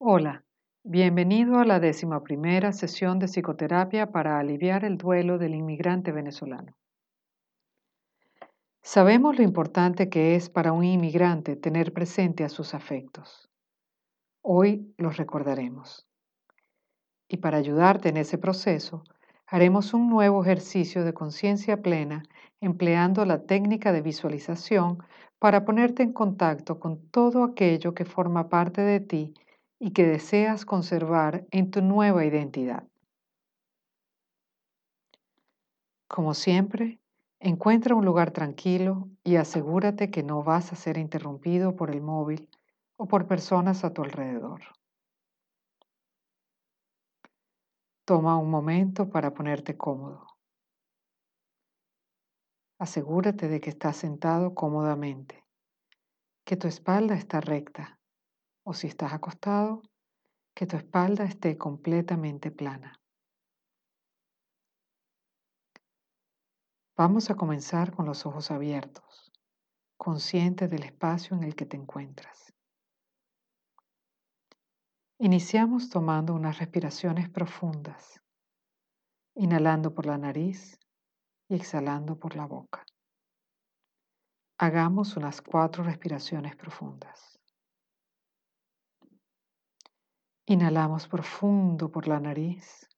[0.00, 0.44] Hola,
[0.84, 6.76] bienvenido a la décima primera sesión de psicoterapia para aliviar el duelo del inmigrante venezolano.
[8.80, 13.50] Sabemos lo importante que es para un inmigrante tener presente a sus afectos.
[14.40, 16.06] Hoy los recordaremos.
[17.26, 19.02] Y para ayudarte en ese proceso,
[19.48, 22.22] haremos un nuevo ejercicio de conciencia plena
[22.60, 25.02] empleando la técnica de visualización
[25.40, 29.34] para ponerte en contacto con todo aquello que forma parte de ti
[29.78, 32.86] y que deseas conservar en tu nueva identidad.
[36.08, 36.98] Como siempre,
[37.38, 42.48] encuentra un lugar tranquilo y asegúrate que no vas a ser interrumpido por el móvil
[42.96, 44.62] o por personas a tu alrededor.
[48.04, 50.26] Toma un momento para ponerte cómodo.
[52.78, 55.44] Asegúrate de que estás sentado cómodamente,
[56.44, 57.97] que tu espalda está recta
[58.68, 59.80] o si estás acostado,
[60.54, 63.00] que tu espalda esté completamente plana.
[66.94, 69.32] Vamos a comenzar con los ojos abiertos,
[69.96, 72.52] consciente del espacio en el que te encuentras.
[75.18, 78.20] Iniciamos tomando unas respiraciones profundas,
[79.34, 80.78] inhalando por la nariz
[81.48, 82.84] y exhalando por la boca.
[84.58, 87.37] Hagamos unas cuatro respiraciones profundas.
[90.50, 92.88] Inhalamos profundo por la nariz.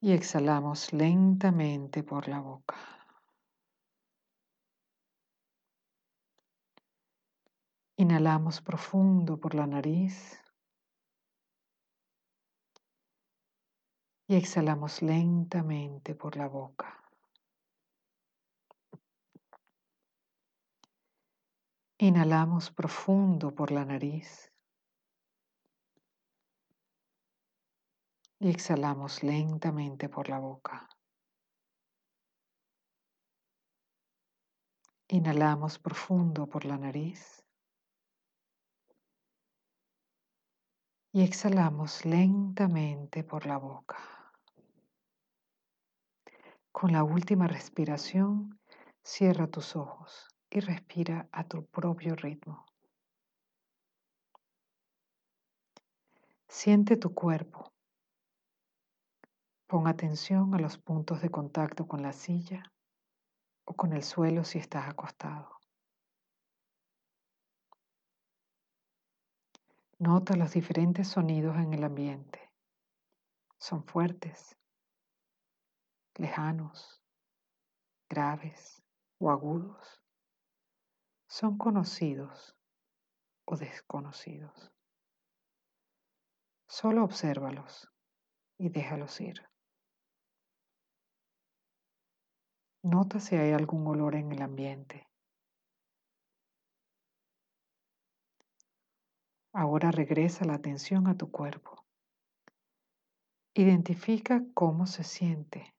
[0.00, 2.76] Y exhalamos lentamente por la boca.
[7.96, 10.42] Inhalamos profundo por la nariz.
[14.26, 16.97] Y exhalamos lentamente por la boca.
[22.00, 24.52] Inhalamos profundo por la nariz.
[28.38, 30.88] Y exhalamos lentamente por la boca.
[35.08, 37.44] Inhalamos profundo por la nariz.
[41.10, 43.98] Y exhalamos lentamente por la boca.
[46.70, 48.60] Con la última respiración,
[49.02, 52.64] cierra tus ojos y respira a tu propio ritmo.
[56.48, 57.72] Siente tu cuerpo.
[59.66, 62.72] Pon atención a los puntos de contacto con la silla
[63.66, 65.58] o con el suelo si estás acostado.
[69.98, 72.50] Nota los diferentes sonidos en el ambiente.
[73.58, 74.56] Son fuertes,
[76.14, 77.02] lejanos,
[78.08, 78.82] graves
[79.18, 80.00] o agudos
[81.28, 82.56] son conocidos
[83.44, 84.72] o desconocidos.
[86.66, 87.90] Solo obsérvalos
[88.58, 89.46] y déjalos ir.
[92.82, 95.06] Nota si hay algún olor en el ambiente.
[99.52, 101.84] Ahora regresa la atención a tu cuerpo.
[103.54, 105.74] Identifica cómo se siente,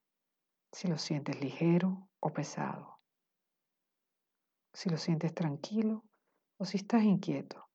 [0.70, 2.99] si lo sientes ligero o pesado
[4.72, 6.04] si lo sientes tranquilo
[6.58, 7.68] o si estás inquieto.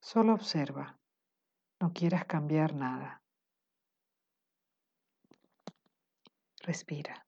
[0.00, 0.98] Solo observa,
[1.80, 3.22] no quieras cambiar nada.
[6.60, 7.26] Respira.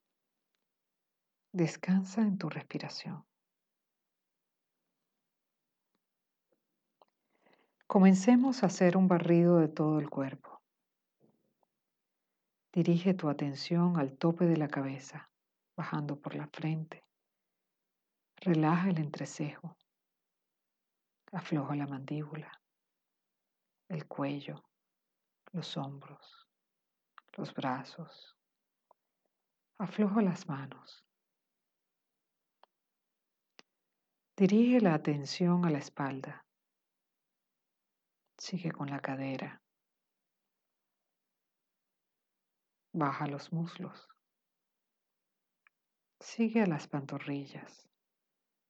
[1.53, 3.25] Descansa en tu respiración.
[7.87, 10.60] Comencemos a hacer un barrido de todo el cuerpo.
[12.72, 15.31] Dirige tu atención al tope de la cabeza,
[15.77, 17.05] bajando por la frente,
[18.41, 19.76] Relaja el entrecejo.
[21.32, 22.52] Afloja la mandíbula,
[23.88, 24.62] el cuello,
[25.52, 26.47] los hombros,
[27.36, 28.36] los brazos.
[29.78, 31.04] Afloja las manos.
[34.36, 36.47] Dirige la atención a la espalda.
[38.38, 39.62] Sigue con la cadera.
[42.92, 44.09] Baja los muslos.
[46.21, 47.86] Sigue a las pantorrillas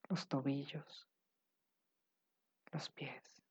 [0.08, 1.08] los tobillos,
[2.72, 3.42] los pies.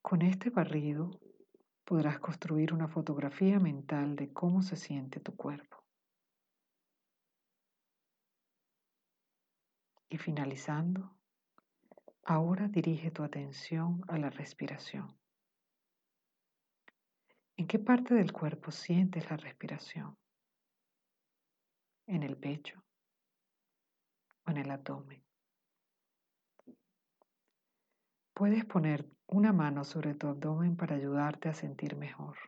[0.00, 1.10] Con este barrido
[1.84, 5.84] podrás construir una fotografía mental de cómo se siente tu cuerpo.
[10.10, 11.14] Y finalizando,
[12.24, 15.18] ahora dirige tu atención a la respiración.
[17.56, 20.16] ¿En qué parte del cuerpo sientes la respiración?
[22.08, 22.82] En el pecho,
[24.46, 25.22] o en el abdomen.
[28.32, 32.38] Puedes poner una mano sobre tu abdomen para ayudarte a sentir mejor.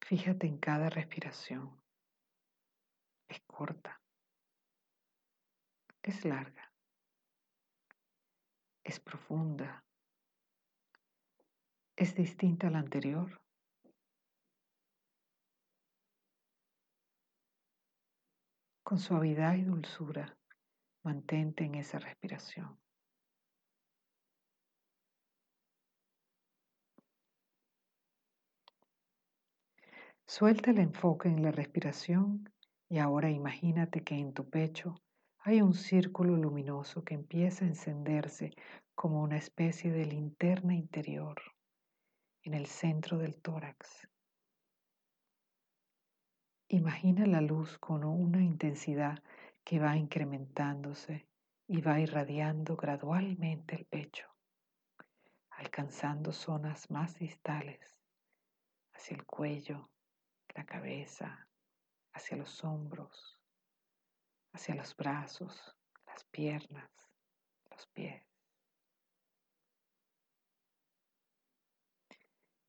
[0.00, 1.80] Fíjate en cada respiración.
[3.28, 4.00] Es corta.
[6.02, 6.72] Es larga.
[8.82, 9.84] Es profunda.
[11.94, 13.38] Es distinta a la anterior.
[18.88, 20.38] Con suavidad y dulzura,
[21.02, 22.80] mantente en esa respiración.
[30.24, 32.50] Suelta el enfoque en la respiración
[32.88, 34.94] y ahora imagínate que en tu pecho
[35.40, 38.54] hay un círculo luminoso que empieza a encenderse
[38.94, 41.36] como una especie de linterna interior
[42.42, 44.08] en el centro del tórax.
[46.70, 49.22] Imagina la luz con una intensidad
[49.64, 51.26] que va incrementándose
[51.66, 54.28] y va irradiando gradualmente el pecho,
[55.48, 57.80] alcanzando zonas más distales
[58.92, 59.88] hacia el cuello,
[60.54, 61.48] la cabeza,
[62.12, 63.40] hacia los hombros,
[64.52, 65.74] hacia los brazos,
[66.06, 66.90] las piernas,
[67.70, 68.22] los pies.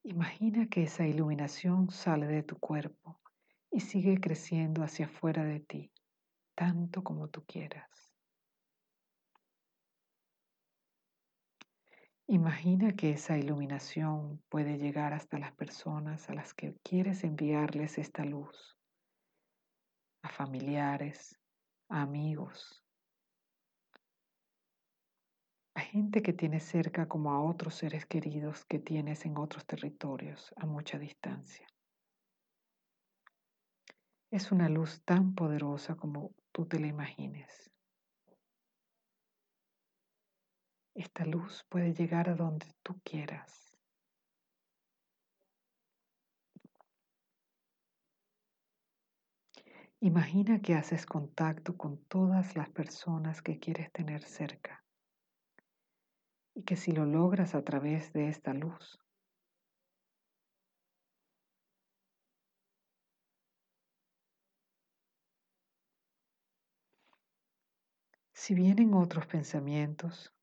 [0.03, 3.19] Imagina que esa iluminación sale de tu cuerpo
[3.71, 5.91] y sigue creciendo hacia afuera de ti,
[6.55, 8.13] tanto como tú quieras.
[12.27, 18.23] Imagina que esa iluminación puede llegar hasta las personas a las que quieres enviarles esta
[18.23, 18.77] luz,
[20.21, 21.39] a familiares,
[21.89, 22.83] a amigos,
[25.73, 30.53] a gente que tienes cerca como a otros seres queridos que tienes en otros territorios
[30.57, 31.65] a mucha distancia.
[34.31, 37.71] Es una luz tan poderosa como tú te la imagines.
[40.93, 43.75] Esta luz puede llegar a donde tú quieras.
[49.99, 54.85] Imagina que haces contacto con todas las personas que quieres tener cerca
[56.53, 58.99] y que si lo logras a través de esta luz,
[68.39, 70.33] si vienen otros pensamientos,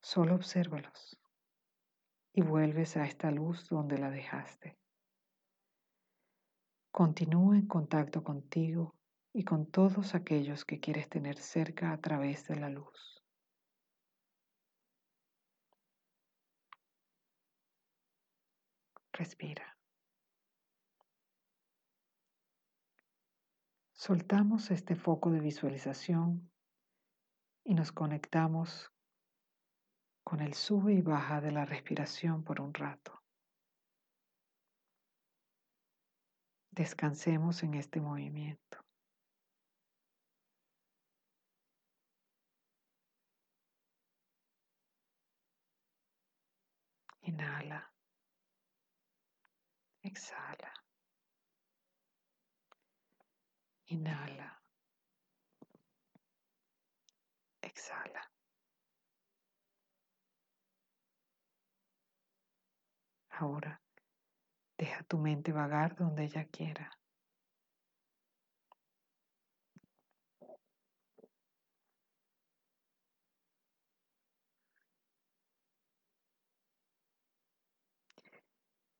[0.00, 1.18] Solo obsérvalos
[2.32, 4.78] y vuelves a esta luz donde la dejaste.
[6.92, 8.94] Continúa en contacto contigo
[9.32, 13.24] y con todos aquellos que quieres tener cerca a través de la luz.
[19.12, 19.76] Respira.
[23.94, 26.48] Soltamos este foco de visualización
[27.68, 28.90] y nos conectamos
[30.24, 33.22] con el sube y baja de la respiración por un rato.
[36.70, 38.78] Descansemos en este movimiento.
[47.20, 47.92] Inhala.
[50.02, 50.72] Exhala.
[53.88, 54.57] Inhala.
[57.78, 58.22] Exhala.
[63.30, 63.80] Ahora,
[64.76, 66.90] deja tu mente vagar donde ella quiera.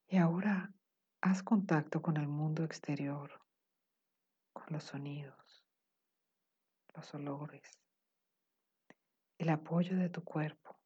[0.07, 0.73] Y ahora
[1.21, 3.41] haz contacto con el mundo exterior,
[4.53, 5.67] con los sonidos,
[6.95, 7.88] los olores,
[9.39, 10.79] el apoyo de tu cuerpo.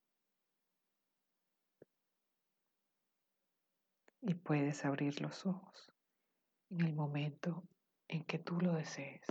[4.22, 5.92] y puedes abrir los ojos
[6.70, 7.64] en el momento
[8.08, 9.26] en que tú lo desees.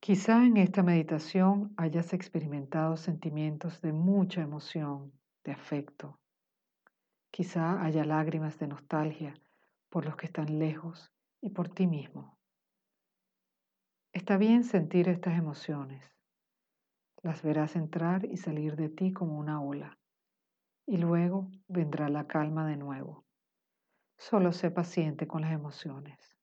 [0.00, 5.12] Quizá en esta meditación hayas experimentado sentimientos de mucha emoción,
[5.44, 6.18] de afecto.
[7.30, 9.34] Quizá haya lágrimas de nostalgia
[9.92, 12.38] por los que están lejos y por ti mismo.
[14.14, 16.02] Está bien sentir estas emociones.
[17.22, 19.98] Las verás entrar y salir de ti como una ola.
[20.86, 23.26] Y luego vendrá la calma de nuevo.
[24.16, 26.38] Solo sé paciente con las emociones.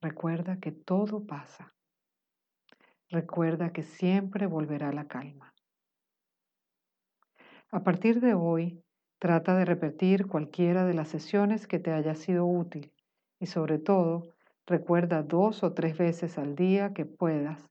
[0.00, 1.76] Recuerda que todo pasa.
[3.08, 5.54] Recuerda que siempre volverá la calma.
[7.70, 8.84] A partir de hoy,
[9.24, 12.92] trata de repetir cualquiera de las sesiones que te haya sido útil
[13.40, 14.28] y sobre todo,
[14.66, 17.70] recuerda dos o tres veces al día que puedas.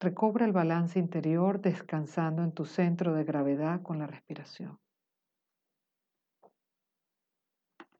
[0.00, 4.78] Recobra el balance interior descansando en tu centro de gravedad con la respiración.